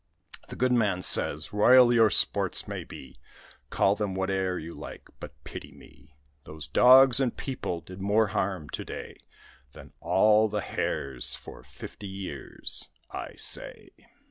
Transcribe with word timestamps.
The 0.49 0.55
good 0.55 0.71
man 0.71 1.03
says; 1.03 1.53
"Royal 1.53 1.93
your 1.93 2.09
sports 2.09 2.67
may 2.67 2.83
be, 2.83 3.19
Call 3.69 3.95
them 3.95 4.15
whate'er 4.15 4.57
you 4.57 4.73
like, 4.73 5.07
but 5.19 5.43
pity 5.43 5.71
me; 5.71 6.15
Those 6.43 6.67
dogs 6.67 7.19
and 7.19 7.37
people 7.37 7.81
did 7.81 8.01
more 8.01 8.29
harm 8.29 8.67
to 8.69 8.83
day 8.83 9.17
Than 9.73 9.93
all 9.99 10.49
the 10.49 10.61
hares 10.61 11.35
for 11.35 11.61
fifty 11.61 12.07
years, 12.07 12.89
I 13.11 13.35
say." 13.35 13.89